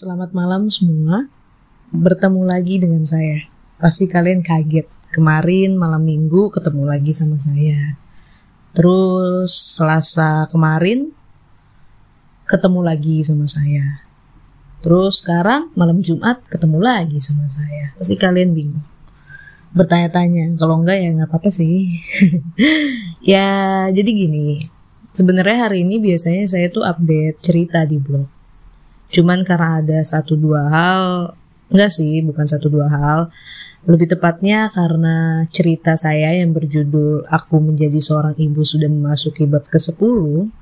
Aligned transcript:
Selamat 0.00 0.32
malam 0.32 0.72
semua. 0.72 1.28
Bertemu 1.92 2.48
lagi 2.48 2.80
dengan 2.80 3.04
saya. 3.04 3.44
Pasti 3.76 4.08
kalian 4.08 4.40
kaget. 4.40 4.88
Kemarin 5.12 5.76
malam 5.76 6.08
minggu 6.08 6.48
ketemu 6.48 6.88
lagi 6.88 7.12
sama 7.12 7.36
saya. 7.36 8.00
Terus 8.72 9.52
Selasa 9.52 10.48
kemarin 10.48 11.12
ketemu 12.48 12.80
lagi 12.80 13.20
sama 13.28 13.44
saya. 13.44 14.08
Terus 14.80 15.20
sekarang 15.20 15.68
malam 15.76 16.00
Jumat 16.00 16.48
ketemu 16.48 16.80
lagi 16.80 17.20
sama 17.20 17.44
saya. 17.44 17.92
Pasti 18.00 18.16
kalian 18.16 18.56
bingung. 18.56 18.88
Bertanya-tanya, 19.76 20.56
kalau 20.56 20.80
enggak 20.80 20.96
ya 20.96 21.12
nggak 21.12 21.28
apa-apa 21.28 21.52
sih. 21.52 22.00
ya 23.36 23.84
jadi 23.92 24.08
gini, 24.16 24.64
sebenarnya 25.12 25.68
hari 25.68 25.84
ini 25.84 26.00
biasanya 26.00 26.48
saya 26.48 26.72
tuh 26.72 26.88
update 26.88 27.36
cerita 27.44 27.84
di 27.84 28.00
blog 28.00 28.39
Cuman 29.10 29.42
karena 29.42 29.82
ada 29.82 29.98
satu 30.06 30.38
dua 30.38 30.70
hal, 30.70 31.34
enggak 31.70 31.90
sih, 31.90 32.22
bukan 32.22 32.46
satu 32.46 32.70
dua 32.70 32.86
hal. 32.90 33.18
Lebih 33.84 34.12
tepatnya 34.12 34.68
karena 34.70 35.46
cerita 35.48 35.96
saya 35.96 36.36
yang 36.36 36.52
berjudul 36.52 37.24
Aku 37.26 37.64
Menjadi 37.64 37.96
Seorang 37.96 38.36
Ibu 38.36 38.60
Sudah 38.60 38.92
Memasuki 38.92 39.48
Bab 39.48 39.64
ke-10 39.72 40.52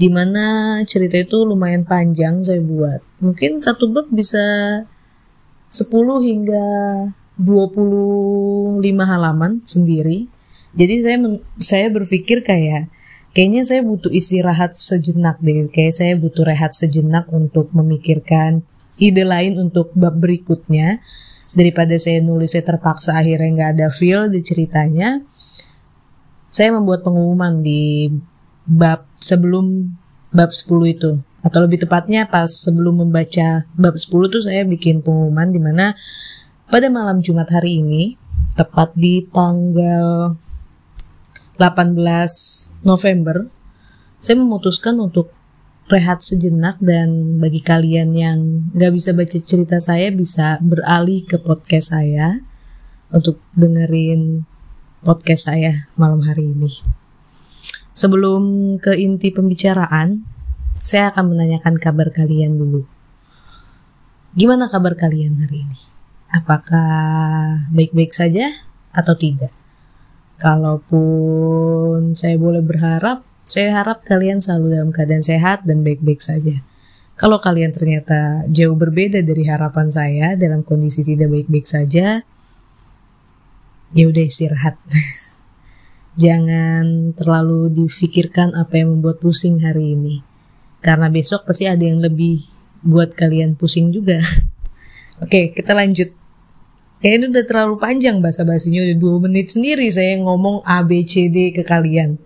di 0.00 0.08
mana 0.08 0.80
cerita 0.88 1.20
itu 1.20 1.44
lumayan 1.44 1.84
panjang 1.84 2.40
saya 2.40 2.64
buat. 2.64 3.04
Mungkin 3.20 3.60
satu 3.60 3.92
bab 3.92 4.08
bisa 4.08 4.40
10 5.68 5.92
hingga 6.24 6.64
25 7.36 8.80
halaman 9.04 9.60
sendiri. 9.60 10.24
Jadi 10.72 10.94
saya 11.04 11.16
saya 11.60 11.86
berpikir 11.92 12.40
kayak 12.40 12.88
kayaknya 13.34 13.62
saya 13.62 13.80
butuh 13.82 14.10
istirahat 14.10 14.74
sejenak 14.76 15.38
deh. 15.42 15.70
Kayak 15.70 15.94
saya 15.96 16.12
butuh 16.18 16.44
rehat 16.46 16.74
sejenak 16.74 17.30
untuk 17.30 17.70
memikirkan 17.74 18.62
ide 19.00 19.24
lain 19.24 19.58
untuk 19.58 19.94
bab 19.96 20.18
berikutnya. 20.18 21.02
Daripada 21.50 21.98
saya 21.98 22.22
nulis 22.22 22.54
saya 22.54 22.62
terpaksa 22.62 23.18
akhirnya 23.18 23.50
nggak 23.50 23.70
ada 23.78 23.86
feel 23.90 24.30
di 24.30 24.40
ceritanya. 24.42 25.22
Saya 26.50 26.74
membuat 26.74 27.02
pengumuman 27.02 27.62
di 27.62 28.10
bab 28.66 29.06
sebelum 29.18 29.94
bab 30.30 30.50
10 30.54 30.94
itu. 30.94 31.18
Atau 31.40 31.64
lebih 31.64 31.82
tepatnya 31.82 32.28
pas 32.28 32.46
sebelum 32.46 33.02
membaca 33.06 33.66
bab 33.74 33.94
10 33.98 34.30
tuh 34.30 34.42
saya 34.44 34.62
bikin 34.62 35.02
pengumuman 35.02 35.50
di 35.50 35.58
mana 35.58 35.96
pada 36.70 36.86
malam 36.86 37.18
Jumat 37.18 37.50
hari 37.50 37.82
ini, 37.82 38.14
tepat 38.54 38.94
di 38.94 39.26
tanggal 39.26 40.38
18 41.60 42.88
November, 42.88 43.52
saya 44.16 44.40
memutuskan 44.40 44.96
untuk 44.96 45.28
rehat 45.92 46.24
sejenak 46.24 46.80
dan 46.80 47.36
bagi 47.36 47.60
kalian 47.60 48.16
yang 48.16 48.38
gak 48.72 48.96
bisa 48.96 49.12
baca 49.12 49.36
cerita 49.44 49.76
saya 49.76 50.08
bisa 50.08 50.56
beralih 50.64 51.20
ke 51.28 51.36
podcast 51.36 51.92
saya 51.92 52.40
untuk 53.12 53.44
dengerin 53.52 54.48
podcast 55.04 55.52
saya 55.52 55.92
malam 56.00 56.24
hari 56.24 56.48
ini. 56.48 56.80
Sebelum 57.92 58.76
ke 58.80 58.96
inti 58.96 59.28
pembicaraan, 59.28 60.24
saya 60.80 61.12
akan 61.12 61.36
menanyakan 61.36 61.76
kabar 61.76 62.08
kalian 62.08 62.56
dulu. 62.56 62.88
Gimana 64.32 64.72
kabar 64.72 64.96
kalian 64.96 65.44
hari 65.44 65.68
ini? 65.68 65.80
Apakah 66.32 67.68
baik-baik 67.68 68.16
saja 68.16 68.48
atau 68.96 69.12
tidak? 69.12 69.59
Kalaupun 70.40 72.16
saya 72.16 72.40
boleh 72.40 72.64
berharap, 72.64 73.20
saya 73.44 73.76
harap 73.76 74.00
kalian 74.08 74.40
selalu 74.40 74.72
dalam 74.72 74.88
keadaan 74.88 75.20
sehat 75.20 75.68
dan 75.68 75.84
baik-baik 75.84 76.24
saja. 76.24 76.64
Kalau 77.20 77.36
kalian 77.36 77.76
ternyata 77.76 78.48
jauh 78.48 78.72
berbeda 78.72 79.20
dari 79.20 79.44
harapan 79.44 79.92
saya 79.92 80.40
dalam 80.40 80.64
kondisi 80.64 81.04
tidak 81.04 81.28
baik-baik 81.28 81.68
saja, 81.68 82.24
ya 83.92 84.04
udah 84.08 84.24
istirahat. 84.24 84.80
Jangan 86.24 87.12
terlalu 87.12 87.68
difikirkan 87.68 88.56
apa 88.56 88.80
yang 88.80 88.96
membuat 88.96 89.20
pusing 89.20 89.60
hari 89.60 89.92
ini. 89.92 90.24
Karena 90.80 91.12
besok 91.12 91.44
pasti 91.44 91.68
ada 91.68 91.84
yang 91.84 92.00
lebih 92.00 92.40
buat 92.80 93.12
kalian 93.12 93.60
pusing 93.60 93.92
juga. 93.92 94.24
Oke, 95.24 95.52
kita 95.52 95.76
lanjut 95.76 96.16
Kayaknya 97.00 97.26
udah 97.32 97.44
terlalu 97.48 97.74
panjang 97.80 98.20
bahasa 98.20 98.44
basinya 98.44 98.84
udah 98.84 98.96
dua 99.00 99.16
menit 99.24 99.48
sendiri 99.56 99.88
saya 99.88 100.20
ngomong 100.20 100.60
A 100.68 100.84
B 100.84 101.00
C 101.08 101.32
D 101.32 101.48
ke 101.48 101.64
kalian. 101.64 102.20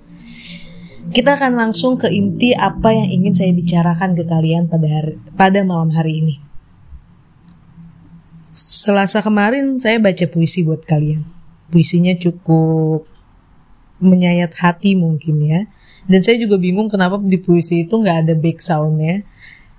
Kita 1.15 1.39
akan 1.39 1.55
langsung 1.55 1.95
ke 1.95 2.11
inti 2.11 2.51
apa 2.59 2.91
yang 2.91 3.07
ingin 3.07 3.39
saya 3.39 3.55
bicarakan 3.55 4.19
ke 4.19 4.27
kalian 4.27 4.67
pada 4.67 4.91
hari, 4.91 5.15
pada 5.39 5.62
malam 5.62 5.95
hari 5.95 6.27
ini. 6.27 6.35
Selasa 8.51 9.23
kemarin 9.23 9.79
saya 9.79 10.03
baca 10.03 10.27
puisi 10.27 10.67
buat 10.67 10.83
kalian. 10.83 11.23
Puisinya 11.71 12.19
cukup 12.19 13.06
menyayat 14.03 14.59
hati 14.59 14.99
mungkin 14.99 15.39
ya. 15.39 15.71
Dan 16.11 16.27
saya 16.27 16.35
juga 16.35 16.59
bingung 16.59 16.91
kenapa 16.91 17.23
di 17.23 17.39
puisi 17.39 17.87
itu 17.87 17.95
nggak 17.95 18.27
ada 18.27 18.35
back 18.35 18.59
soundnya. 18.59 19.23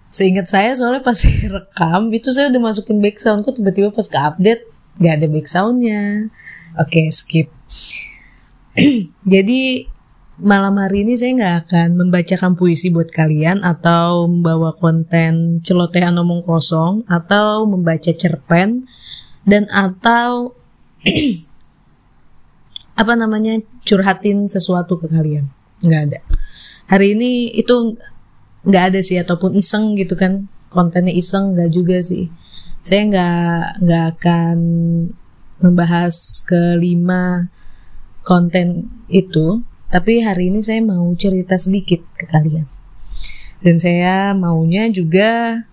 Seingat 0.07 0.47
saya 0.47 0.71
soalnya 0.71 1.03
pas 1.03 1.19
rekam 1.59 2.15
itu 2.15 2.31
saya 2.31 2.47
udah 2.47 2.61
masukin 2.63 3.03
back 3.03 3.19
sound 3.19 3.43
kok 3.43 3.59
tiba-tiba 3.59 3.91
pas 3.91 4.07
ke 4.07 4.15
update 4.15 4.74
Gak 4.99 5.13
ada 5.21 5.27
back 5.27 5.47
soundnya. 5.47 6.31
Oke, 6.79 7.03
okay, 7.03 7.07
skip. 7.11 7.49
Jadi 9.33 9.91
malam 10.35 10.75
hari 10.75 11.07
ini 11.07 11.15
saya 11.15 11.31
nggak 11.31 11.55
akan 11.67 11.89
membacakan 11.95 12.59
puisi 12.59 12.91
buat 12.91 13.07
kalian 13.07 13.63
atau 13.63 14.27
membawa 14.27 14.75
konten 14.75 15.63
celotehan 15.63 16.19
omong 16.19 16.43
kosong 16.43 17.07
atau 17.07 17.63
membaca 17.63 18.11
cerpen 18.11 18.83
dan 19.47 19.71
atau 19.71 20.51
apa 23.01 23.13
namanya 23.15 23.63
curhatin 23.87 24.51
sesuatu 24.51 24.99
ke 24.99 25.07
kalian 25.07 25.47
nggak 25.87 26.01
ada 26.11 26.19
hari 26.91 27.15
ini 27.15 27.55
itu 27.55 27.95
nggak 28.67 28.83
ada 28.91 28.99
sih 28.99 29.15
ataupun 29.15 29.55
iseng 29.55 29.95
gitu 29.95 30.19
kan 30.19 30.51
kontennya 30.67 31.15
iseng 31.15 31.55
nggak 31.55 31.71
juga 31.71 32.03
sih 32.03 32.27
saya 32.85 33.01
nggak 33.09 33.81
nggak 33.81 34.05
akan 34.13 34.57
membahas 35.57 36.45
kelima 36.45 37.49
konten 38.21 38.93
itu 39.09 39.65
tapi 39.89 40.21
hari 40.21 40.53
ini 40.53 40.61
saya 40.61 40.85
mau 40.85 41.09
cerita 41.17 41.57
sedikit 41.57 42.05
ke 42.13 42.29
kalian 42.29 42.69
dan 43.65 43.81
saya 43.81 44.37
maunya 44.37 44.85
juga 44.93 45.65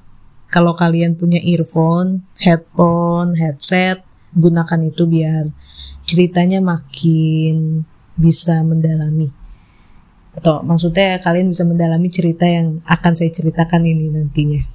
kalau 0.53 0.77
kalian 0.77 1.17
punya 1.17 1.41
earphone, 1.41 2.29
headphone, 2.37 3.41
headset, 3.41 4.05
gunakan 4.37 4.81
itu 4.85 5.09
biar 5.09 5.49
ceritanya 6.05 6.61
makin 6.61 7.89
bisa 8.21 8.61
mendalami. 8.61 9.33
Atau 10.37 10.61
maksudnya 10.61 11.21
kalian 11.25 11.49
bisa 11.53 11.65
mendalami 11.65 12.09
cerita 12.13 12.45
yang 12.45 12.85
akan 12.85 13.13
saya 13.17 13.33
ceritakan 13.33 13.85
ini 13.85 14.13
nantinya. 14.13 14.72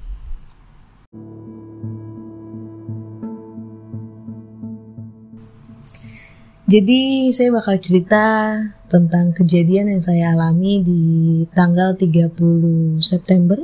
Jadi 6.68 7.32
saya 7.32 7.48
bakal 7.48 7.80
cerita 7.80 8.52
tentang 8.92 9.32
kejadian 9.32 9.88
yang 9.88 10.04
saya 10.04 10.36
alami 10.36 10.84
di 10.84 11.00
tanggal 11.48 11.96
30 11.96 13.00
September. 13.00 13.56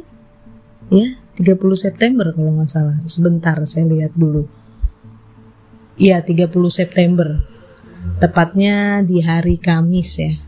Ya, 0.88 1.20
30 1.36 1.76
September 1.76 2.32
kalau 2.32 2.56
nggak 2.56 2.70
salah. 2.72 2.96
Sebentar 3.04 3.60
saya 3.68 3.84
lihat 3.92 4.16
dulu. 4.16 4.48
Iya, 6.00 6.24
30 6.24 6.48
September. 6.72 7.44
Tepatnya 8.24 9.04
di 9.04 9.20
hari 9.20 9.60
Kamis 9.60 10.10
ya. 10.16 10.40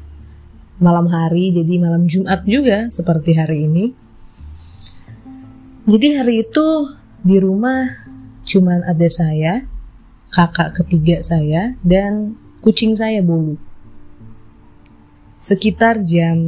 Malam 0.80 1.12
hari, 1.12 1.52
jadi 1.52 1.76
malam 1.76 2.08
Jumat 2.08 2.40
juga 2.48 2.88
seperti 2.88 3.36
hari 3.36 3.68
ini. 3.68 3.92
Jadi 5.84 6.08
hari 6.16 6.40
itu 6.40 6.88
di 7.20 7.36
rumah 7.36 7.84
cuman 8.48 8.80
ada 8.88 9.09
saya, 9.12 9.68
kakak 10.32 10.72
ketiga 10.80 11.20
saya, 11.20 11.76
dan 11.84 12.46
kucing 12.60 12.97
saya 12.97 13.20
bulu. 13.24 13.58
Sekitar 15.41 16.03
jam 16.03 16.38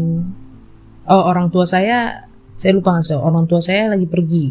oh 1.09 1.23
orang 1.25 1.49
tua 1.49 1.65
saya 1.65 2.29
saya 2.59 2.75
lupa 2.75 2.99
ngasih 2.99 3.17
orang 3.17 3.47
tua 3.47 3.63
saya 3.63 3.89
lagi 3.89 4.05
pergi 4.05 4.51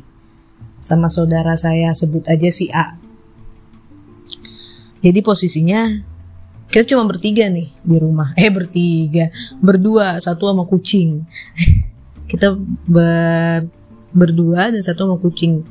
sama 0.79 1.09
saudara 1.11 1.53
saya 1.57 1.93
sebut 1.93 2.25
aja 2.25 2.49
si 2.49 2.69
A. 2.73 2.97
Jadi 5.01 5.19
posisinya 5.21 6.01
kita 6.67 6.83
cuma 6.95 7.07
bertiga 7.07 7.47
nih 7.47 7.71
di 7.83 7.97
rumah. 7.97 8.35
Eh 8.35 8.51
bertiga, 8.51 9.31
berdua, 9.63 10.19
satu 10.19 10.51
sama 10.51 10.67
kucing. 10.67 11.23
kita 12.31 12.59
ber 12.87 13.67
berdua 14.11 14.73
dan 14.73 14.81
satu 14.83 15.07
sama 15.07 15.17
kucing. 15.21 15.63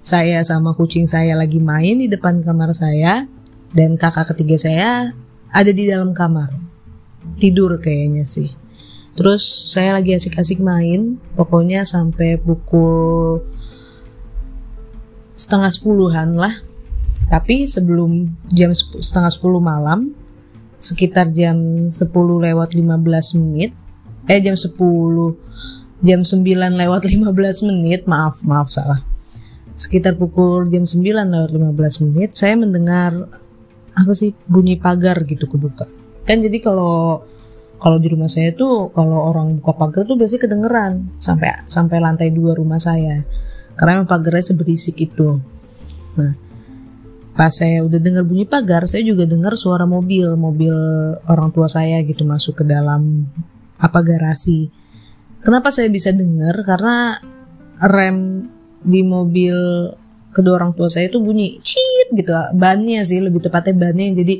Saya 0.00 0.40
sama 0.48 0.72
kucing 0.72 1.04
saya 1.04 1.36
lagi 1.36 1.60
main 1.60 2.00
di 2.00 2.08
depan 2.08 2.40
kamar 2.40 2.72
saya 2.72 3.28
dan 3.76 4.00
kakak 4.00 4.32
ketiga 4.32 4.56
saya 4.56 5.12
ada 5.50 5.70
di 5.70 5.86
dalam 5.86 6.14
kamar. 6.14 6.50
Tidur 7.36 7.78
kayaknya 7.78 8.26
sih. 8.26 8.50
Terus 9.18 9.42
saya 9.74 9.98
lagi 9.98 10.14
asik-asik 10.14 10.62
main. 10.62 11.18
Pokoknya 11.34 11.82
sampai 11.82 12.38
pukul 12.38 13.42
setengah 15.34 15.70
sepuluhan 15.74 16.38
lah. 16.38 16.62
Tapi 17.30 17.66
sebelum 17.66 18.38
jam 18.50 18.74
setengah 18.74 19.30
sepuluh 19.30 19.62
malam 19.62 20.14
sekitar 20.80 21.28
jam 21.30 21.86
10 21.92 22.08
lewat 22.16 22.72
15 22.72 23.36
menit 23.36 23.76
eh 24.24 24.40
jam 24.40 24.56
10 24.56 24.80
jam 26.00 26.20
9 26.24 26.40
lewat 26.56 27.02
15 27.04 27.68
menit 27.68 28.08
maaf 28.08 28.40
maaf 28.40 28.72
salah. 28.72 29.04
Sekitar 29.76 30.16
pukul 30.16 30.72
jam 30.72 30.88
9 30.88 31.04
lewat 31.04 31.50
15 31.52 32.04
menit 32.08 32.32
saya 32.32 32.56
mendengar 32.56 33.28
apa 33.96 34.12
sih 34.14 34.34
bunyi 34.46 34.78
pagar 34.78 35.22
gitu 35.26 35.46
kebuka. 35.50 35.86
Kan 36.26 36.42
jadi 36.42 36.58
kalau 36.62 37.24
kalau 37.80 37.96
di 37.96 38.12
rumah 38.12 38.28
saya 38.28 38.52
tuh 38.52 38.92
kalau 38.92 39.32
orang 39.32 39.58
buka 39.58 39.72
pagar 39.74 40.02
tuh 40.04 40.20
biasanya 40.20 40.42
kedengeran 40.44 40.92
sampai 41.16 41.64
sampai 41.66 41.96
lantai 41.98 42.28
dua 42.30 42.52
rumah 42.52 42.78
saya. 42.78 43.24
Karena 43.74 44.04
pagarnya 44.04 44.52
seberisik 44.52 45.00
itu. 45.00 45.40
Nah 46.20 46.50
pas 47.40 47.56
saya 47.56 47.80
udah 47.80 47.96
dengar 47.96 48.28
bunyi 48.28 48.44
pagar 48.44 48.84
saya 48.84 49.00
juga 49.00 49.24
dengar 49.24 49.56
suara 49.56 49.88
mobil 49.88 50.28
mobil 50.36 50.76
orang 51.24 51.48
tua 51.54 51.72
saya 51.72 52.04
gitu 52.04 52.28
masuk 52.28 52.60
ke 52.60 52.64
dalam 52.68 53.32
apa 53.80 54.04
garasi. 54.04 54.68
Kenapa 55.40 55.72
saya 55.72 55.88
bisa 55.88 56.12
dengar 56.12 56.52
karena 56.68 57.16
rem 57.80 58.44
di 58.84 59.00
mobil 59.00 59.56
kedua 60.36 60.60
orang 60.60 60.76
tua 60.76 60.92
saya 60.92 61.08
itu 61.08 61.16
bunyi 61.16 61.56
cit 61.64 61.89
gitu 62.14 62.32
bannya 62.54 63.02
sih 63.06 63.22
lebih 63.22 63.40
tepatnya 63.42 63.74
bannya 63.76 64.14
jadi 64.18 64.34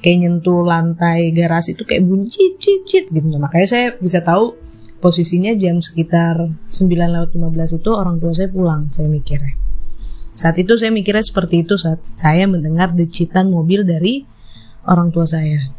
kayak 0.00 0.16
nyentuh 0.22 0.60
lantai 0.62 1.32
garasi 1.32 1.74
itu 1.74 1.82
kayak 1.88 2.04
bunyi 2.04 2.28
cit 2.28 2.54
cit 2.60 2.80
cit 2.84 3.04
gitu 3.10 3.26
makanya 3.36 3.68
saya 3.68 3.86
bisa 3.96 4.20
tahu 4.20 4.54
posisinya 5.00 5.52
jam 5.56 5.80
sekitar 5.80 6.40
9 6.68 6.68
lewat 6.88 7.30
15 7.32 7.80
itu 7.80 7.90
orang 7.92 8.16
tua 8.20 8.32
saya 8.32 8.48
pulang 8.52 8.88
saya 8.92 9.08
mikirnya 9.08 9.66
saat 10.36 10.60
itu 10.60 10.76
saya 10.76 10.92
mikirnya 10.92 11.24
seperti 11.24 11.64
itu 11.64 11.80
saat 11.80 12.04
saya 12.04 12.44
mendengar 12.44 12.92
decitan 12.92 13.48
mobil 13.48 13.88
dari 13.88 14.28
orang 14.84 15.08
tua 15.08 15.24
saya. 15.24 15.72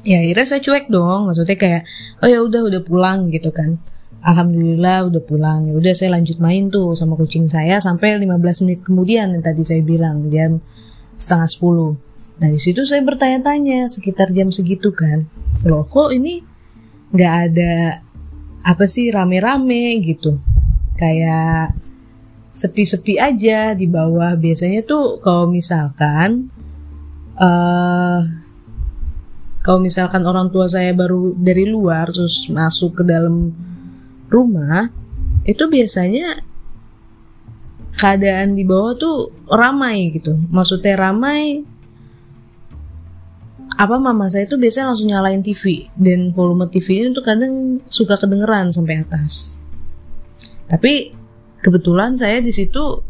Ya 0.00 0.24
akhirnya 0.24 0.48
saya 0.48 0.60
cuek 0.64 0.88
dong, 0.88 1.28
maksudnya 1.28 1.60
kayak 1.60 1.82
oh 2.24 2.28
ya 2.28 2.40
udah 2.40 2.64
udah 2.72 2.80
pulang 2.80 3.28
gitu 3.28 3.52
kan. 3.52 3.76
Alhamdulillah 4.20 5.08
udah 5.08 5.22
pulang. 5.24 5.68
Ya 5.68 5.72
udah 5.72 5.92
saya 5.96 6.12
lanjut 6.12 6.36
main 6.44 6.68
tuh 6.68 6.92
sama 6.92 7.16
kucing 7.16 7.48
saya 7.48 7.80
sampai 7.80 8.20
15 8.20 8.64
menit 8.68 8.80
kemudian 8.84 9.32
yang 9.32 9.40
tadi 9.40 9.64
saya 9.64 9.80
bilang 9.80 10.28
jam 10.28 10.60
setengah 11.16 11.48
10. 11.48 12.44
Nah 12.44 12.48
di 12.48 12.60
situ 12.60 12.84
saya 12.84 13.00
bertanya-tanya 13.00 13.88
sekitar 13.88 14.28
jam 14.36 14.52
segitu 14.52 14.92
kan. 14.92 15.24
Loh 15.64 15.88
kok 15.88 16.12
ini 16.12 16.44
nggak 17.16 17.34
ada 17.48 18.04
apa 18.60 18.84
sih 18.84 19.08
rame-rame 19.08 19.96
gitu. 20.04 20.36
Kayak 21.00 21.80
sepi-sepi 22.52 23.16
aja 23.16 23.72
di 23.72 23.88
bawah 23.88 24.36
biasanya 24.36 24.84
tuh 24.84 25.16
kalau 25.24 25.48
misalkan 25.48 26.52
uh, 27.40 28.20
kalau 29.60 29.80
misalkan 29.80 30.24
orang 30.24 30.48
tua 30.52 30.68
saya 30.68 30.92
baru 30.92 31.36
dari 31.36 31.68
luar 31.68 32.08
terus 32.12 32.48
masuk 32.52 33.00
ke 33.00 33.02
dalam 33.04 33.52
rumah 34.30 34.88
itu 35.44 35.66
biasanya 35.66 36.46
keadaan 37.98 38.56
di 38.56 38.64
bawah 38.64 38.96
tuh 38.96 39.16
ramai 39.50 40.08
gitu. 40.14 40.38
Maksudnya 40.48 40.96
ramai 40.96 41.66
apa 43.76 43.96
mama 43.96 44.28
saya 44.28 44.44
tuh 44.44 44.60
biasanya 44.60 44.92
langsung 44.92 45.08
nyalain 45.08 45.44
TV 45.44 45.88
dan 45.96 46.32
volume 46.32 46.68
TV 46.68 47.10
itu 47.10 47.20
kadang 47.20 47.84
suka 47.90 48.16
kedengeran 48.16 48.72
sampai 48.72 49.02
atas. 49.02 49.58
Tapi 50.70 51.12
kebetulan 51.60 52.14
saya 52.16 52.38
di 52.40 52.54
situ 52.54 53.02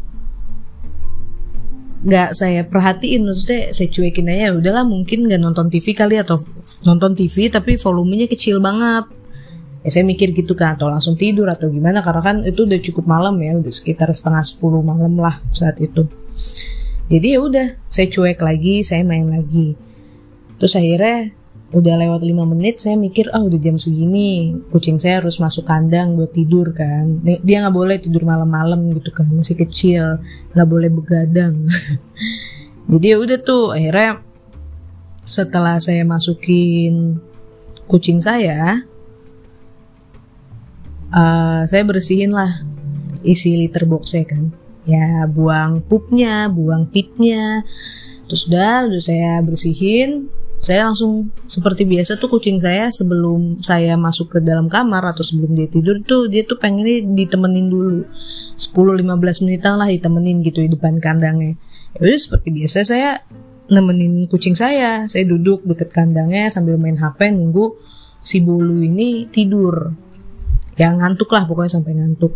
nggak 2.01 2.33
saya 2.33 2.65
perhatiin. 2.65 3.23
Maksudnya 3.23 3.71
saya 3.71 3.87
cuekin 3.87 4.27
aja 4.27 4.49
ya 4.49 4.57
udahlah 4.57 4.83
mungkin 4.83 5.29
nggak 5.29 5.39
nonton 5.39 5.69
TV 5.69 5.93
kali 5.93 6.17
atau 6.17 6.41
nonton 6.83 7.13
TV 7.13 7.47
tapi 7.47 7.77
volumenya 7.77 8.25
kecil 8.25 8.57
banget 8.57 9.20
ya 9.81 9.89
saya 9.89 10.05
mikir 10.05 10.33
gitu 10.37 10.53
kan 10.53 10.77
atau 10.77 10.87
langsung 10.89 11.17
tidur 11.17 11.49
atau 11.49 11.69
gimana 11.73 12.05
karena 12.05 12.21
kan 12.21 12.35
itu 12.45 12.69
udah 12.69 12.79
cukup 12.81 13.05
malam 13.09 13.33
ya 13.41 13.57
udah 13.57 13.73
sekitar 13.73 14.09
setengah 14.13 14.45
sepuluh 14.45 14.85
malam 14.85 15.17
lah 15.17 15.41
saat 15.49 15.81
itu. 15.81 16.05
Jadi 17.11 17.27
ya 17.35 17.39
udah 17.43 17.67
saya 17.89 18.07
cuek 18.07 18.39
lagi 18.39 18.85
saya 18.85 19.03
main 19.03 19.27
lagi. 19.27 19.75
Terus 20.61 20.77
akhirnya 20.77 21.33
udah 21.71 21.95
lewat 21.95 22.27
5 22.27 22.51
menit 22.51 22.83
saya 22.83 22.99
mikir 22.99 23.31
ah 23.31 23.39
oh, 23.39 23.47
udah 23.47 23.55
jam 23.55 23.79
segini 23.79 24.59
kucing 24.75 24.99
saya 24.99 25.23
harus 25.23 25.39
masuk 25.39 25.65
kandang 25.65 26.13
buat 26.15 26.31
tidur 26.31 26.71
kan. 26.77 27.19
Dia 27.23 27.65
nggak 27.65 27.75
boleh 27.75 27.97
tidur 27.99 28.23
malam-malam 28.23 28.91
gitu 28.95 29.11
kan 29.11 29.27
masih 29.33 29.57
kecil 29.59 30.21
nggak 30.53 30.67
boleh 30.69 30.87
begadang. 30.93 31.65
Jadi 32.91 33.05
ya 33.11 33.17
udah 33.17 33.39
tuh 33.41 33.73
akhirnya 33.73 34.21
setelah 35.25 35.79
saya 35.79 36.03
masukin 36.03 37.23
kucing 37.87 38.19
saya 38.19 38.83
uh, 41.11 41.61
saya 41.67 41.83
bersihin 41.83 42.31
lah 42.33 42.63
isi 43.21 43.55
litter 43.55 43.85
boxnya 43.85 44.25
kan. 44.25 44.51
Ya 44.87 45.29
buang 45.29 45.85
pupnya 45.85 46.49
buang 46.49 46.89
tipnya. 46.89 47.61
Terus 48.25 48.49
udah 48.49 48.89
udah 48.89 49.01
saya 49.03 49.39
bersihin. 49.43 50.31
Saya 50.61 50.85
langsung 50.85 51.33
seperti 51.49 51.89
biasa 51.89 52.21
tuh 52.21 52.29
kucing 52.29 52.61
saya 52.61 52.93
sebelum 52.93 53.65
saya 53.65 53.97
masuk 53.97 54.37
ke 54.37 54.39
dalam 54.45 54.69
kamar 54.69 55.01
atau 55.09 55.25
sebelum 55.25 55.57
dia 55.57 55.65
tidur 55.65 55.97
tuh 56.05 56.29
dia 56.29 56.45
tuh 56.45 56.61
pengennya 56.61 57.01
ditemenin 57.01 57.65
dulu. 57.65 58.05
10-15 58.61 59.41
menitan 59.41 59.81
lah 59.81 59.89
ditemenin 59.89 60.45
gitu 60.45 60.61
di 60.61 60.69
depan 60.69 61.01
kandangnya. 61.01 61.57
Ya 61.97 61.99
udah 62.05 62.21
seperti 62.21 62.53
biasa 62.53 62.85
saya 62.85 63.25
nemenin 63.73 64.29
kucing 64.29 64.53
saya. 64.53 65.09
Saya 65.09 65.25
duduk 65.25 65.65
deket 65.65 65.89
kandangnya 65.89 66.53
sambil 66.53 66.77
main 66.77 66.97
HP 66.97 67.33
nunggu 67.33 67.73
si 68.21 68.37
bulu 68.45 68.85
ini 68.85 69.25
tidur 69.33 69.97
ya 70.81 70.89
ngantuk 70.97 71.29
lah 71.29 71.45
pokoknya 71.45 71.77
sampai 71.77 71.93
ngantuk. 71.93 72.33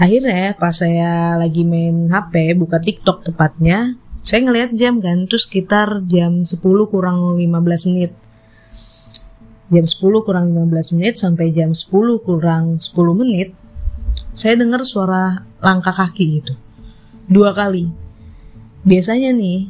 Akhirnya 0.00 0.56
pas 0.56 0.72
saya 0.72 1.36
lagi 1.36 1.68
main 1.68 2.08
HP 2.08 2.56
buka 2.56 2.80
TikTok 2.80 3.28
tepatnya 3.28 4.00
saya 4.24 4.48
ngelihat 4.48 4.72
jam 4.72 4.96
kan 5.04 5.28
sekitar 5.28 6.08
jam 6.08 6.48
10 6.48 6.56
kurang 6.88 7.36
15 7.36 7.88
menit. 7.92 8.16
Jam 9.68 9.84
10 9.84 10.24
kurang 10.24 10.56
15 10.56 10.96
menit 10.96 11.20
sampai 11.20 11.52
jam 11.52 11.76
10 11.76 11.92
kurang 12.24 12.80
10 12.80 12.96
menit 13.20 13.52
saya 14.32 14.56
dengar 14.56 14.80
suara 14.88 15.44
langkah 15.60 15.92
kaki 15.92 16.40
gitu. 16.40 16.54
Dua 17.28 17.52
kali. 17.52 17.92
Biasanya 18.88 19.36
nih 19.36 19.68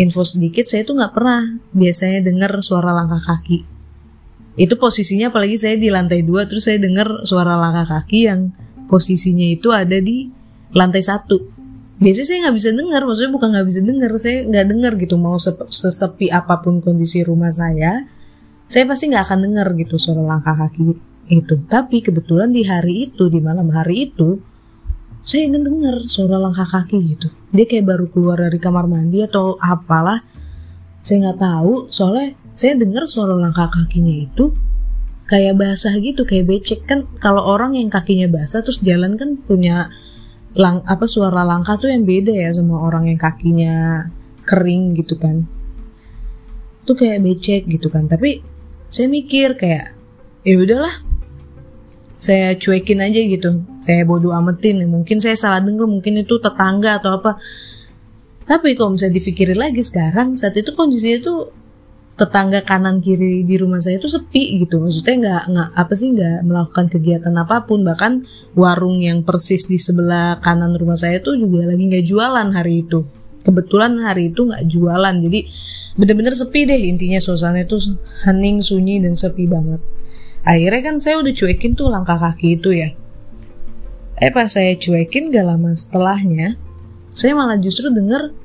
info 0.00 0.24
sedikit 0.24 0.64
saya 0.64 0.86
tuh 0.86 0.96
nggak 0.96 1.12
pernah 1.12 1.60
biasanya 1.76 2.24
dengar 2.24 2.56
suara 2.64 2.94
langkah 2.94 3.20
kaki 3.20 3.79
itu 4.58 4.74
posisinya 4.74 5.30
apalagi 5.30 5.56
saya 5.58 5.78
di 5.78 5.90
lantai 5.90 6.26
dua 6.26 6.46
terus 6.46 6.66
saya 6.66 6.82
dengar 6.82 7.22
suara 7.22 7.54
langkah 7.54 7.86
kaki 8.00 8.26
yang 8.26 8.50
posisinya 8.90 9.46
itu 9.46 9.70
ada 9.70 9.98
di 10.02 10.26
lantai 10.74 11.02
satu. 11.02 11.38
Biasanya 12.00 12.26
saya 12.26 12.38
nggak 12.48 12.56
bisa 12.56 12.70
dengar 12.72 13.00
maksudnya 13.04 13.32
bukan 13.36 13.48
nggak 13.52 13.66
bisa 13.68 13.80
dengar 13.84 14.10
saya 14.16 14.38
nggak 14.48 14.66
dengar 14.66 14.92
gitu. 14.96 15.14
Mau 15.20 15.36
sesepi 15.68 16.32
apa 16.32 16.58
pun 16.64 16.82
kondisi 16.82 17.22
rumah 17.22 17.52
saya 17.52 18.08
saya 18.70 18.86
pasti 18.86 19.10
nggak 19.10 19.24
akan 19.26 19.38
dengar 19.50 19.66
gitu 19.74 19.98
suara 19.98 20.22
langkah 20.22 20.54
kaki 20.54 20.96
itu. 21.30 21.54
Tapi 21.66 22.02
kebetulan 22.02 22.50
di 22.50 22.62
hari 22.66 23.10
itu 23.10 23.30
di 23.30 23.42
malam 23.42 23.70
hari 23.70 24.10
itu 24.10 24.40
saya 25.20 25.46
dengar 25.52 26.08
suara 26.08 26.40
langkah 26.40 26.64
kaki 26.64 26.98
gitu. 27.14 27.28
Dia 27.52 27.68
kayak 27.68 27.84
baru 27.84 28.06
keluar 28.08 28.40
dari 28.40 28.56
kamar 28.56 28.88
mandi 28.88 29.20
atau 29.20 29.60
apalah 29.60 30.24
saya 31.04 31.28
nggak 31.28 31.40
tahu. 31.42 31.72
Soalnya 31.92 32.39
saya 32.54 32.76
dengar 32.76 33.06
suara 33.06 33.34
langkah 33.36 33.70
kakinya 33.70 34.12
itu 34.12 34.52
kayak 35.30 35.54
basah 35.56 35.94
gitu 36.02 36.26
kayak 36.26 36.50
becek. 36.50 36.82
Kan 36.84 37.06
kalau 37.22 37.46
orang 37.46 37.78
yang 37.78 37.86
kakinya 37.86 38.26
basah 38.26 38.66
terus 38.66 38.82
jalan 38.82 39.14
kan 39.14 39.38
punya 39.38 39.88
lang 40.58 40.82
apa 40.90 41.06
suara 41.06 41.46
langkah 41.46 41.78
tuh 41.78 41.94
yang 41.94 42.02
beda 42.02 42.34
ya 42.34 42.50
sama 42.50 42.82
orang 42.82 43.06
yang 43.06 43.18
kakinya 43.20 44.06
kering 44.42 44.98
gitu 44.98 45.14
kan. 45.14 45.46
Tuh 46.82 46.98
kayak 46.98 47.22
becek 47.22 47.70
gitu 47.70 47.86
kan. 47.86 48.10
Tapi 48.10 48.42
saya 48.90 49.06
mikir 49.06 49.54
kayak 49.54 49.94
ya 50.42 50.58
udahlah 50.58 51.06
saya 52.20 52.58
cuekin 52.58 53.00
aja 53.00 53.22
gitu. 53.22 53.62
Saya 53.78 54.02
bodoh 54.02 54.34
ametin 54.34 54.82
mungkin 54.90 55.22
saya 55.22 55.38
salah 55.38 55.62
denger 55.62 55.86
mungkin 55.86 56.18
itu 56.18 56.42
tetangga 56.42 56.98
atau 56.98 57.22
apa. 57.22 57.38
Tapi 58.50 58.74
kalau 58.74 58.98
misalnya 58.98 59.22
dipikirin 59.22 59.54
lagi 59.54 59.78
sekarang 59.78 60.34
saat 60.34 60.58
itu 60.58 60.74
kondisinya 60.74 61.22
tuh 61.22 61.59
tetangga 62.20 62.60
kanan 62.60 63.00
kiri 63.00 63.48
di 63.48 63.56
rumah 63.56 63.80
saya 63.80 63.96
itu 63.96 64.04
sepi 64.04 64.60
gitu. 64.60 64.76
Maksudnya 64.76 65.16
nggak 65.16 65.42
nggak 65.56 65.68
apa 65.72 65.92
sih 65.96 66.12
nggak 66.12 66.44
melakukan 66.44 66.86
kegiatan 66.92 67.32
apa 67.32 67.64
pun. 67.64 67.80
Bahkan 67.80 68.12
warung 68.52 69.00
yang 69.00 69.24
persis 69.24 69.64
di 69.64 69.80
sebelah 69.80 70.36
kanan 70.44 70.76
rumah 70.76 71.00
saya 71.00 71.16
itu 71.16 71.32
juga 71.40 71.72
lagi 71.72 71.88
nggak 71.88 72.04
jualan 72.04 72.48
hari 72.52 72.84
itu. 72.84 73.08
Kebetulan 73.40 73.96
hari 74.04 74.28
itu 74.28 74.44
nggak 74.44 74.68
jualan. 74.68 75.16
Jadi 75.16 75.48
bener-bener 75.96 76.36
sepi 76.36 76.68
deh 76.68 76.76
intinya. 76.76 77.16
Suasana 77.24 77.64
itu 77.64 77.80
hening 78.28 78.60
sunyi 78.60 79.00
dan 79.00 79.16
sepi 79.16 79.48
banget. 79.48 79.80
Akhirnya 80.44 80.80
kan 80.84 81.00
saya 81.00 81.24
udah 81.24 81.32
cuekin 81.32 81.72
tuh 81.72 81.88
langkah 81.88 82.20
kaki 82.20 82.60
itu 82.60 82.76
ya. 82.76 82.92
Eh 84.20 84.28
pas 84.28 84.52
saya 84.52 84.76
cuekin 84.76 85.32
gak 85.32 85.48
lama 85.48 85.72
setelahnya, 85.72 86.60
saya 87.08 87.32
malah 87.32 87.56
justru 87.56 87.88
denger 87.88 88.36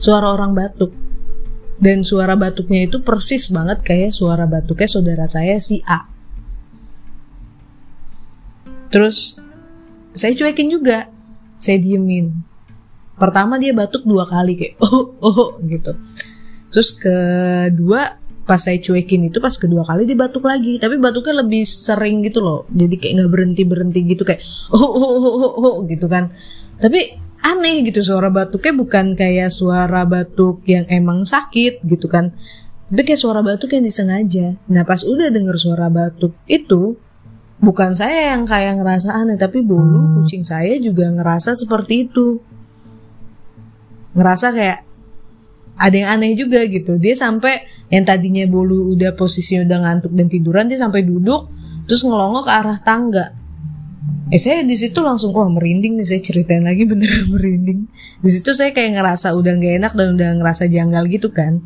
suara 0.00 0.32
orang 0.32 0.56
batuk. 0.56 1.05
Dan 1.76 2.00
suara 2.02 2.34
batuknya 2.34 2.88
itu 2.88 3.04
persis 3.04 3.52
banget 3.52 3.84
kayak 3.84 4.12
suara 4.16 4.48
batuknya 4.48 4.88
saudara 4.88 5.26
saya 5.28 5.60
si 5.60 5.84
A. 5.84 6.08
Terus 8.88 9.36
saya 10.16 10.32
cuekin 10.32 10.72
juga, 10.72 11.12
saya 11.60 11.76
diemin. 11.76 12.32
Pertama 13.20 13.60
dia 13.60 13.76
batuk 13.76 14.08
dua 14.08 14.24
kali 14.24 14.56
kayak 14.56 14.74
oh 14.86 15.12
oh 15.20 15.60
gitu. 15.64 15.92
Terus 16.72 16.88
kedua 16.96 18.20
pas 18.46 18.62
saya 18.62 18.78
cuekin 18.78 19.26
itu 19.26 19.42
pas 19.42 19.52
kedua 19.58 19.82
kali 19.82 20.06
dia 20.06 20.14
batuk 20.14 20.46
lagi 20.46 20.78
tapi 20.78 21.02
batuknya 21.02 21.42
lebih 21.42 21.66
sering 21.66 22.22
gitu 22.22 22.38
loh 22.38 22.62
jadi 22.70 22.94
kayak 22.94 23.12
nggak 23.18 23.30
berhenti 23.34 23.62
berhenti 23.66 24.00
gitu 24.06 24.22
kayak 24.22 24.38
oh 24.70 24.78
oh 24.78 25.18
oh 25.18 25.26
oh, 25.34 25.52
oh, 25.58 25.74
gitu 25.90 26.06
kan 26.06 26.30
tapi 26.78 27.25
aneh 27.46 27.86
gitu 27.86 28.02
suara 28.02 28.26
batuknya 28.26 28.74
bukan 28.74 29.14
kayak 29.14 29.54
suara 29.54 30.02
batuk 30.02 30.66
yang 30.66 30.82
emang 30.90 31.22
sakit 31.22 31.86
gitu 31.86 32.10
kan. 32.10 32.34
Tapi 32.90 33.02
kayak 33.02 33.20
suara 33.22 33.40
batuk 33.42 33.70
yang 33.74 33.86
disengaja. 33.86 34.58
Nah 34.66 34.82
pas 34.82 35.06
udah 35.06 35.30
denger 35.30 35.54
suara 35.54 35.86
batuk 35.86 36.34
itu 36.50 36.98
bukan 37.62 37.94
saya 37.94 38.34
yang 38.34 38.42
kayak 38.44 38.82
ngerasa 38.82 39.14
aneh 39.14 39.38
tapi 39.38 39.62
bulu 39.62 40.20
kucing 40.20 40.42
saya 40.42 40.74
juga 40.82 41.06
ngerasa 41.06 41.54
seperti 41.54 42.10
itu. 42.10 42.42
Ngerasa 44.18 44.50
kayak 44.50 44.78
ada 45.76 45.94
yang 45.94 46.10
aneh 46.18 46.34
juga 46.34 46.66
gitu. 46.66 46.98
Dia 46.98 47.14
sampai 47.14 47.62
yang 47.92 48.02
tadinya 48.02 48.42
bolu 48.50 48.96
udah 48.98 49.14
posisinya 49.14 49.62
udah 49.62 49.78
ngantuk 49.86 50.12
dan 50.18 50.26
tiduran 50.26 50.66
dia 50.66 50.78
sampai 50.82 51.06
duduk 51.06 51.46
terus 51.86 52.02
ngelongok 52.02 52.50
ke 52.50 52.52
arah 52.52 52.78
tangga 52.82 53.35
eh 54.26 54.42
saya 54.42 54.66
di 54.66 54.74
situ 54.74 55.06
langsung 55.06 55.30
wah 55.30 55.46
merinding 55.46 56.02
nih 56.02 56.06
saya 56.06 56.20
ceritain 56.22 56.66
lagi 56.66 56.82
beneran 56.90 57.30
merinding. 57.30 57.86
Di 58.22 58.30
situ 58.30 58.50
saya 58.54 58.74
kayak 58.74 58.98
ngerasa 58.98 59.34
udah 59.38 59.52
gak 59.54 59.74
enak 59.82 59.92
dan 59.94 60.06
udah 60.18 60.28
ngerasa 60.42 60.66
janggal 60.66 61.04
gitu 61.06 61.30
kan. 61.30 61.62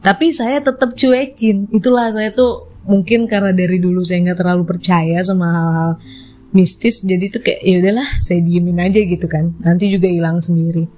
Tapi 0.00 0.32
saya 0.32 0.64
tetap 0.64 0.96
cuekin. 0.96 1.68
Itulah 1.68 2.08
saya 2.08 2.32
tuh 2.32 2.72
mungkin 2.88 3.28
karena 3.28 3.52
dari 3.52 3.76
dulu 3.76 4.00
saya 4.00 4.24
nggak 4.24 4.40
terlalu 4.40 4.64
percaya 4.64 5.20
sama 5.20 5.46
hal-hal 5.52 5.92
mistis 6.50 7.04
jadi 7.04 7.30
tuh 7.30 7.44
kayak 7.44 7.60
ya 7.62 7.76
udahlah 7.84 8.08
saya 8.16 8.40
diemin 8.40 8.80
aja 8.80 9.00
gitu 9.04 9.28
kan. 9.28 9.52
Nanti 9.60 9.92
juga 9.92 10.08
hilang 10.08 10.40
sendiri. 10.40 10.88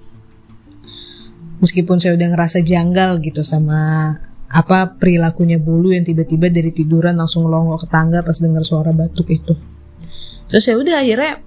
Meskipun 1.58 1.98
saya 1.98 2.14
udah 2.14 2.28
ngerasa 2.30 2.62
janggal 2.62 3.18
gitu 3.22 3.42
sama 3.42 4.14
apa 4.52 5.00
perilakunya 5.00 5.56
bulu 5.56 5.90
yang 5.90 6.06
tiba-tiba 6.06 6.52
dari 6.52 6.70
tiduran 6.70 7.16
langsung 7.16 7.48
longok 7.48 7.86
ke 7.86 7.88
tangga 7.90 8.22
pas 8.22 8.38
dengar 8.38 8.62
suara 8.62 8.94
batuk 8.94 9.26
itu. 9.34 9.71
Terus 10.52 10.68
ya 10.68 10.76
udah 10.76 11.00
akhirnya 11.00 11.40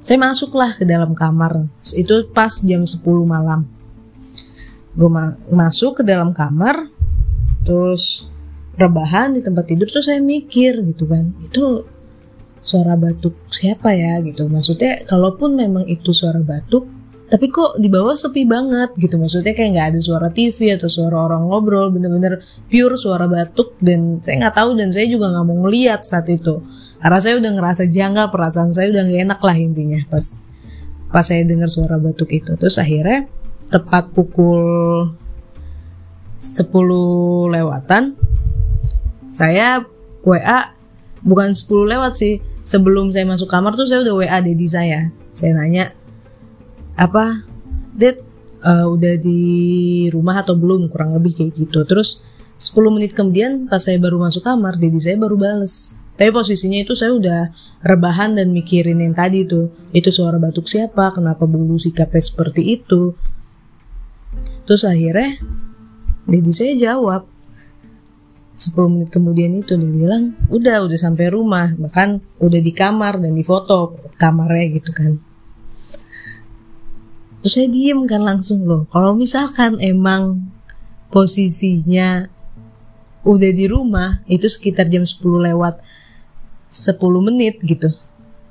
saya 0.00 0.16
masuklah 0.16 0.72
ke 0.72 0.88
dalam 0.88 1.12
kamar. 1.12 1.68
Itu 1.92 2.32
pas 2.32 2.64
jam 2.64 2.88
10 2.88 3.04
malam. 3.28 3.68
Gue 4.96 5.12
ma 5.12 5.36
masuk 5.52 6.00
ke 6.00 6.02
dalam 6.08 6.32
kamar, 6.32 6.88
terus 7.68 8.32
rebahan 8.80 9.36
di 9.36 9.44
tempat 9.44 9.68
tidur 9.68 9.88
terus 9.88 10.04
saya 10.04 10.20
mikir 10.20 10.84
gitu 10.84 11.08
kan 11.08 11.32
itu 11.40 11.84
suara 12.64 12.96
batuk 12.96 13.36
siapa 13.52 13.92
ya? 13.92 14.24
Gitu. 14.24 14.48
Maksudnya 14.48 15.04
kalaupun 15.04 15.52
memang 15.52 15.84
itu 15.84 16.16
suara 16.16 16.40
batuk 16.40 16.88
tapi 17.26 17.50
kok 17.50 17.74
di 17.82 17.90
bawah 17.90 18.14
sepi 18.14 18.46
banget 18.46 18.94
gitu. 18.96 19.18
Maksudnya 19.18 19.52
kayak 19.52 19.70
nggak 19.76 19.88
ada 19.92 20.00
suara 20.00 20.28
TV 20.30 20.78
atau 20.78 20.86
suara 20.86 21.28
orang 21.28 21.44
ngobrol 21.44 21.90
bener-bener 21.90 22.40
pure 22.70 22.96
suara 22.96 23.26
batuk. 23.26 23.76
Dan 23.82 24.22
saya 24.22 24.46
nggak 24.46 24.56
tahu 24.56 24.70
dan 24.78 24.88
saya 24.94 25.10
juga 25.10 25.28
nggak 25.34 25.44
mau 25.44 25.66
ngeliat 25.66 26.06
saat 26.06 26.30
itu 26.30 26.62
karena 27.00 27.18
saya 27.20 27.34
udah 27.38 27.52
ngerasa 27.56 27.82
janggal 27.92 28.32
perasaan 28.32 28.72
saya 28.72 28.88
udah 28.92 29.02
gak 29.04 29.20
enak 29.28 29.40
lah 29.40 29.56
intinya 29.56 30.00
pas 30.08 30.40
pas 31.10 31.24
saya 31.24 31.46
dengar 31.46 31.70
suara 31.70 31.96
batuk 31.96 32.28
itu. 32.34 32.52
Terus 32.58 32.76
akhirnya 32.76 33.30
tepat 33.72 34.10
pukul 34.14 34.62
10 36.36 36.68
lewatan 37.50 38.14
saya 39.32 39.82
WA 40.22 40.76
bukan 41.24 41.56
10 41.56 41.92
lewat 41.96 42.12
sih 42.18 42.44
sebelum 42.62 43.10
saya 43.10 43.24
masuk 43.26 43.48
kamar 43.48 43.74
tuh 43.74 43.88
saya 43.88 44.04
udah 44.04 44.14
WA 44.16 44.38
dedi 44.42 44.66
saya. 44.66 45.12
Saya 45.32 45.56
nanya 45.56 45.92
apa 46.96 47.44
Dad 47.96 48.20
uh, 48.64 48.88
udah 48.88 49.16
di 49.16 49.40
rumah 50.12 50.40
atau 50.44 50.56
belum? 50.56 50.88
Kurang 50.92 51.16
lebih 51.16 51.36
kayak 51.36 51.52
gitu. 51.56 51.84
Terus 51.84 52.24
10 52.56 52.92
menit 52.92 53.12
kemudian 53.12 53.68
pas 53.68 53.84
saya 53.84 54.00
baru 54.00 54.16
masuk 54.16 54.40
kamar 54.40 54.80
dedi 54.80 54.96
saya 54.96 55.20
baru 55.20 55.36
bales 55.36 55.92
tapi 56.16 56.32
posisinya 56.32 56.80
itu 56.80 56.96
saya 56.96 57.12
udah 57.12 57.40
rebahan 57.84 58.34
dan 58.40 58.50
mikirin 58.50 59.04
yang 59.04 59.12
tadi 59.12 59.44
tuh. 59.44 59.68
Itu 59.92 60.08
suara 60.08 60.40
batuk 60.40 60.64
siapa? 60.64 61.12
Kenapa 61.12 61.44
bulu 61.44 61.76
sikapnya 61.76 62.24
seperti 62.24 62.80
itu? 62.80 63.12
Terus 64.64 64.82
akhirnya 64.88 65.38
dedi 66.24 66.52
saya 66.56 66.74
jawab. 66.74 67.28
10 68.56 68.72
menit 68.88 69.12
kemudian 69.12 69.52
itu 69.52 69.76
dia 69.76 69.92
bilang 69.92 70.32
udah 70.48 70.88
udah 70.88 70.96
sampai 70.96 71.28
rumah. 71.28 71.76
Bahkan 71.76 72.40
udah 72.40 72.60
di 72.64 72.72
kamar 72.72 73.20
dan 73.20 73.36
di 73.36 73.44
foto 73.44 74.00
kamarnya 74.16 74.80
gitu 74.80 74.96
kan. 74.96 75.20
Terus 77.44 77.52
saya 77.52 77.68
diem 77.68 78.08
kan 78.08 78.24
langsung 78.24 78.64
loh. 78.64 78.88
Kalau 78.88 79.12
misalkan 79.12 79.76
emang 79.84 80.48
posisinya 81.12 82.32
udah 83.28 83.50
di 83.52 83.68
rumah 83.68 84.24
itu 84.24 84.48
sekitar 84.48 84.88
jam 84.88 85.04
10 85.04 85.20
lewat 85.52 85.84
10 86.76 87.00
menit 87.24 87.56
gitu 87.64 87.88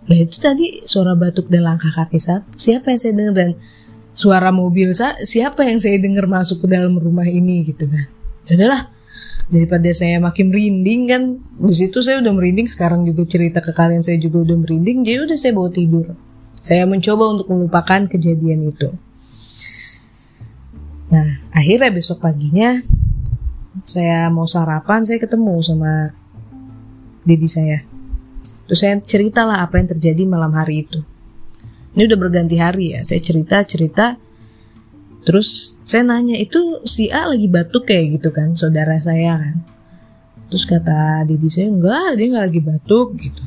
nah 0.05 0.17
itu 0.17 0.38
tadi 0.38 0.86
suara 0.86 1.17
batuk 1.17 1.50
dan 1.50 1.65
langkah 1.65 1.89
kaki 1.89 2.22
siapa 2.58 2.94
yang 2.94 3.00
saya 3.01 3.13
dengar 3.13 3.36
dan 3.38 3.51
suara 4.13 4.50
mobil 4.53 4.94
sa 4.94 5.17
siapa 5.22 5.65
yang 5.65 5.82
saya 5.82 5.98
dengar 5.98 6.29
masuk 6.29 6.65
ke 6.65 6.67
dalam 6.70 6.98
rumah 6.98 7.25
ini 7.25 7.65
gitu 7.65 7.89
kan 7.89 8.05
adalah 8.50 8.89
ya 9.50 9.62
daripada 9.65 9.94
saya 9.94 10.17
makin 10.17 10.50
merinding 10.50 11.01
kan 11.05 11.22
di 11.62 11.74
situ 11.74 12.01
saya 12.01 12.17
udah 12.17 12.34
merinding 12.34 12.65
sekarang 12.65 13.05
juga 13.05 13.29
cerita 13.29 13.62
ke 13.62 13.74
kalian 13.74 14.01
saya 14.01 14.17
juga 14.17 14.41
udah 14.41 14.58
merinding 14.58 15.05
jadi 15.05 15.25
udah 15.25 15.38
saya 15.38 15.53
bawa 15.53 15.70
tidur 15.70 16.17
saya 16.65 16.89
mencoba 16.89 17.29
untuk 17.29 17.46
melupakan 17.53 18.10
kejadian 18.10 18.65
itu. 18.65 18.89
Nah, 21.13 21.46
akhirnya 21.53 21.94
besok 21.94 22.25
paginya 22.25 22.82
saya 23.86 24.34
mau 24.34 24.50
sarapan, 24.50 25.05
saya 25.05 25.22
ketemu 25.22 25.62
sama 25.62 26.17
dedi 27.22 27.46
saya. 27.46 27.86
Terus 28.66 28.80
saya 28.82 28.98
cerita 29.02 29.46
lah 29.46 29.66
apa 29.66 29.78
yang 29.78 29.90
terjadi 29.94 30.26
malam 30.26 30.54
hari 30.54 30.86
itu. 30.86 31.06
Ini 31.96 32.12
udah 32.12 32.20
berganti 32.20 32.60
hari 32.60 32.98
ya, 32.98 33.02
saya 33.06 33.22
cerita-cerita. 33.22 34.20
Terus 35.26 35.80
saya 35.82 36.06
nanya, 36.06 36.38
itu 36.38 36.84
si 36.86 37.10
A 37.10 37.26
lagi 37.26 37.50
batuk 37.50 37.90
kayak 37.90 38.20
gitu 38.20 38.30
kan, 38.36 38.54
saudara 38.54 38.98
saya 39.00 39.40
kan. 39.42 39.58
Terus 40.52 40.66
kata 40.70 41.26
dedi 41.26 41.50
saya, 41.50 41.72
enggak, 41.72 42.20
dia 42.20 42.26
nggak 42.36 42.46
lagi 42.52 42.62
batuk 42.62 43.08
gitu. 43.18 43.44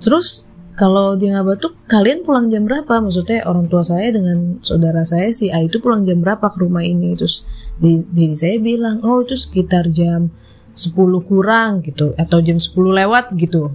Terus 0.00 0.50
kalau 0.80 1.12
dia 1.12 1.36
nggak 1.36 1.44
batuk 1.44 1.76
kalian 1.92 2.24
pulang 2.24 2.48
jam 2.48 2.64
berapa 2.64 3.04
maksudnya 3.04 3.44
orang 3.44 3.68
tua 3.68 3.84
saya 3.84 4.08
dengan 4.16 4.56
saudara 4.64 5.04
saya 5.04 5.28
si 5.28 5.52
A 5.52 5.60
itu 5.60 5.76
pulang 5.76 6.08
jam 6.08 6.24
berapa 6.24 6.48
ke 6.48 6.56
rumah 6.56 6.80
ini 6.80 7.12
terus 7.20 7.44
di, 7.76 8.00
di 8.08 8.32
saya 8.32 8.56
bilang 8.56 9.04
oh 9.04 9.20
itu 9.20 9.36
sekitar 9.36 9.92
jam 9.92 10.32
10 10.74 11.28
kurang 11.28 11.82
gitu 11.82 12.14
atau 12.14 12.38
jam 12.40 12.58
10 12.58 12.74
lewat 12.74 13.34
gitu 13.36 13.74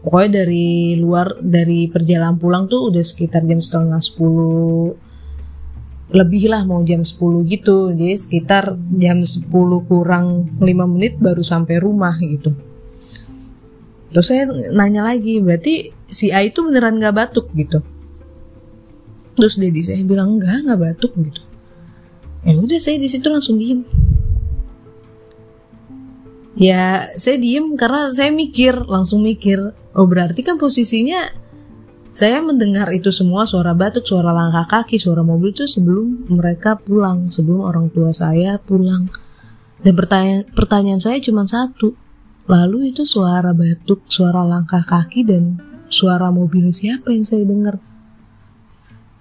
pokoknya 0.00 0.30
dari 0.44 0.96
luar 0.96 1.36
dari 1.42 1.90
perjalanan 1.90 2.38
pulang 2.40 2.68
tuh 2.70 2.88
udah 2.88 3.04
sekitar 3.04 3.44
jam 3.44 3.60
setengah 3.60 4.00
10 4.00 4.94
lebih 6.10 6.50
lah 6.50 6.66
mau 6.66 6.82
jam 6.82 7.06
10 7.06 7.46
gitu 7.46 7.94
jadi 7.94 8.18
sekitar 8.18 8.74
jam 8.98 9.22
10 9.22 9.46
kurang 9.86 10.50
5 10.58 10.66
menit 10.90 11.14
baru 11.20 11.44
sampai 11.44 11.78
rumah 11.78 12.18
gitu 12.18 12.50
Terus 14.10 14.26
saya 14.26 14.44
nanya 14.74 15.06
lagi, 15.06 15.38
berarti 15.38 15.94
si 16.02 16.34
A 16.34 16.42
itu 16.42 16.66
beneran 16.66 16.98
gak 16.98 17.14
batuk 17.14 17.46
gitu? 17.54 17.78
Terus 19.38 19.54
Dedi 19.56 19.80
saya 19.80 20.04
bilang 20.04 20.36
enggak, 20.36 20.68
nggak 20.68 20.80
batuk 20.84 21.16
gitu. 21.16 21.40
Ya 22.44 22.60
udah 22.60 22.76
saya 22.76 23.00
di 23.00 23.08
situ 23.08 23.24
langsung 23.30 23.56
diem. 23.56 23.86
Ya 26.58 27.06
saya 27.14 27.38
diem 27.38 27.78
karena 27.78 28.10
saya 28.10 28.34
mikir, 28.34 28.86
langsung 28.90 29.22
mikir. 29.22 29.74
Oh 29.94 30.06
berarti 30.06 30.42
kan 30.42 30.58
posisinya 30.58 31.30
saya 32.10 32.42
mendengar 32.42 32.90
itu 32.90 33.14
semua 33.14 33.46
suara 33.46 33.70
batuk, 33.70 34.02
suara 34.02 34.34
langkah 34.34 34.66
kaki, 34.66 34.98
suara 34.98 35.22
mobil 35.22 35.54
itu 35.54 35.66
sebelum 35.66 36.26
mereka 36.26 36.74
pulang, 36.74 37.30
sebelum 37.30 37.70
orang 37.70 37.86
tua 37.94 38.10
saya 38.10 38.58
pulang. 38.58 39.06
Dan 39.80 39.94
pertanyaan, 39.96 40.44
pertanyaan 40.50 41.00
saya 41.00 41.22
cuma 41.22 41.46
satu, 41.46 41.96
Lalu 42.50 42.90
itu 42.90 43.06
suara 43.06 43.54
batuk, 43.54 44.10
suara 44.10 44.42
langkah 44.42 44.82
kaki 44.82 45.22
dan 45.22 45.62
suara 45.86 46.34
mobil 46.34 46.74
siapa 46.74 47.14
yang 47.14 47.22
saya 47.22 47.46
dengar? 47.46 47.78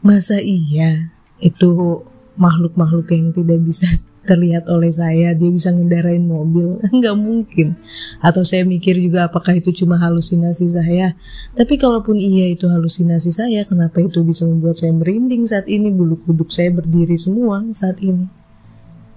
Masa 0.02 0.42
iya 0.42 1.14
itu 1.38 2.02
makhluk-makhluk 2.40 3.12
yang 3.12 3.36
tidak 3.36 3.60
bisa 3.62 3.86
terlihat 4.30 4.70
oleh 4.70 4.94
saya 4.94 5.36
dia 5.36 5.52
bisa 5.52 5.76
ngendarain 5.76 6.24
mobil. 6.24 6.80
Nggak 6.98 7.18
mungkin. 7.20 7.76
Atau 8.24 8.48
saya 8.48 8.64
mikir 8.64 8.96
juga 8.98 9.28
apakah 9.28 9.60
itu 9.60 9.76
cuma 9.76 10.00
halusinasi 10.00 10.72
saya. 10.72 11.20
Tapi 11.54 11.76
kalaupun 11.76 12.18
iya 12.18 12.48
itu 12.48 12.72
halusinasi 12.72 13.36
saya 13.36 13.68
kenapa 13.68 14.00
itu 14.00 14.24
bisa 14.24 14.48
membuat 14.48 14.80
saya 14.80 14.96
merinding 14.96 15.44
saat 15.46 15.68
ini? 15.68 15.92
Bulu 15.92 16.24
kuduk 16.24 16.50
saya 16.50 16.72
berdiri 16.72 17.20
semua 17.20 17.68
saat 17.76 18.00
ini. 18.00 18.32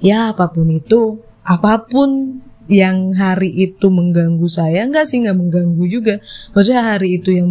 Ya 0.03 0.35
apa 0.35 0.51
pun 0.51 0.67
itu 0.67 1.23
apa 1.47 1.87
pun 1.87 2.43
yang 2.71 3.11
hari 3.19 3.51
itu 3.51 3.91
mengganggu 3.91 4.47
saya 4.47 4.87
enggak 4.87 5.07
sih 5.11 5.23
nggak 5.23 5.39
mengganggu 5.39 5.85
juga. 5.87 6.19
Maksudnya 6.57 6.83
hari 6.83 7.23
itu 7.23 7.35
yang 7.35 7.51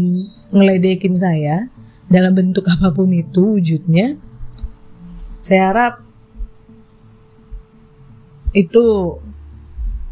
ngeledekin 0.52 1.16
saya 1.16 1.72
dalam 2.12 2.36
bentuk 2.36 2.68
apa 2.74 2.90
pun 2.92 3.12
itu 3.14 3.60
wujudnya 3.60 4.20
saya 5.42 5.74
harap 5.74 5.94
itu 8.54 9.18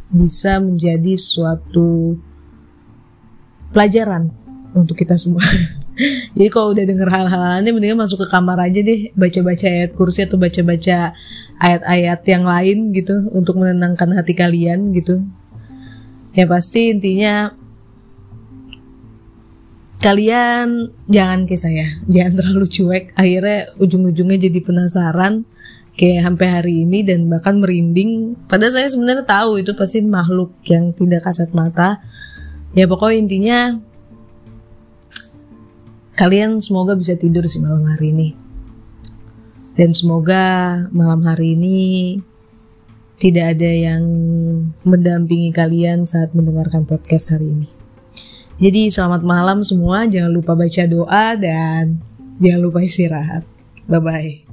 bisa 0.09 0.57
menjadi 0.57 1.13
suatu 1.15 2.17
pelajaran 3.69 4.33
untuk 4.74 4.98
kita 4.98 5.15
semua. 5.21 5.45
Jadi 6.36 6.48
kalau 6.48 6.71
udah 6.71 6.86
denger 6.88 7.09
hal-hal 7.12 7.59
ini 7.59 7.75
mendingan 7.75 8.00
masuk 8.00 8.24
ke 8.24 8.27
kamar 8.31 8.57
aja 8.63 8.79
deh, 8.79 9.12
baca-baca 9.13 9.67
ayat 9.67 9.91
kursi 9.93 10.24
atau 10.24 10.39
baca-baca 10.39 11.13
ayat-ayat 11.59 12.21
yang 12.24 12.48
lain 12.48 12.77
gitu 12.95 13.27
untuk 13.36 13.59
menenangkan 13.59 14.15
hati 14.15 14.33
kalian 14.33 14.95
gitu. 14.95 15.27
Ya 16.31 16.48
pasti 16.48 16.95
intinya 16.95 17.51
kalian 20.00 20.96
jangan 21.12 21.44
kayak 21.44 21.62
saya, 21.62 21.86
jangan 22.08 22.39
terlalu 22.39 22.65
cuek. 22.72 23.06
Akhirnya 23.20 23.72
ujung-ujungnya 23.77 24.39
jadi 24.39 24.60
penasaran 24.63 25.44
kayak 26.00 26.24
sampai 26.24 26.48
hari 26.48 26.74
ini 26.88 27.03
dan 27.03 27.27
bahkan 27.27 27.60
merinding. 27.60 28.39
Padahal 28.48 28.79
saya 28.79 28.88
sebenarnya 28.88 29.27
tahu 29.27 29.60
itu 29.60 29.75
pasti 29.75 30.00
makhluk 30.00 30.56
yang 30.72 30.96
tidak 30.96 31.27
kasat 31.27 31.51
mata. 31.51 32.00
Ya 32.72 32.88
pokoknya 32.88 33.18
intinya 33.20 33.60
kalian 36.15 36.63
semoga 36.63 36.96
bisa 36.96 37.20
tidur 37.20 37.44
sih 37.51 37.60
malam 37.60 37.84
hari 37.84 38.15
ini. 38.15 38.29
Dan 39.75 39.96
semoga 39.96 40.75
malam 40.91 41.24
hari 41.24 41.56
ini 41.56 41.79
tidak 43.20 43.60
ada 43.60 43.72
yang 43.72 44.03
mendampingi 44.84 45.51
kalian 45.51 46.08
saat 46.08 46.32
mendengarkan 46.32 46.88
podcast 46.88 47.36
hari 47.36 47.51
ini. 47.51 47.78
Jadi 48.60 48.92
selamat 48.92 49.24
malam 49.24 49.63
semua, 49.63 50.04
jangan 50.04 50.36
lupa 50.36 50.51
baca 50.51 50.84
doa 50.84 51.25
dan 51.39 52.04
jangan 52.44 52.60
lupa 52.60 52.84
istirahat. 52.84 53.48
Bye 53.88 54.04
bye. 54.04 54.49